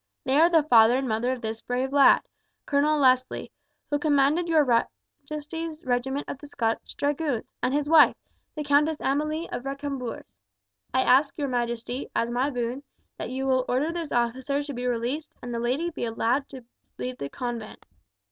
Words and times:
They 0.23 0.39
are 0.39 0.49
the 0.49 0.63
father 0.63 0.97
and 0.97 1.07
mother 1.07 1.31
of 1.31 1.41
this 1.43 1.61
brave 1.61 1.93
lad 1.93 2.23
Colonel 2.65 2.97
Leslie, 2.97 3.51
who 3.91 3.99
commanded 3.99 4.47
your 4.47 4.65
majesty's 5.29 5.79
regiment 5.85 6.27
of 6.27 6.39
Scotch 6.43 6.95
Dragoons, 6.97 7.53
and 7.61 7.71
his 7.71 7.87
wife, 7.87 8.15
the 8.55 8.63
Countess 8.63 8.97
Amelie 8.99 9.47
of 9.51 9.63
Recambours. 9.63 10.25
I 10.91 11.03
ask 11.03 11.37
your 11.37 11.49
majesty, 11.49 12.09
as 12.15 12.31
my 12.31 12.49
boon, 12.49 12.81
that 13.19 13.29
you 13.29 13.45
will 13.45 13.63
order 13.69 13.91
this 13.91 14.11
officer 14.11 14.63
to 14.63 14.73
be 14.73 14.87
released 14.87 15.35
and 15.39 15.53
the 15.53 15.59
lady 15.59 15.85
to 15.89 15.93
be 15.93 16.05
allowed 16.05 16.49
to 16.49 16.65
leave 16.97 17.19
the 17.19 17.29
convent." 17.29 17.85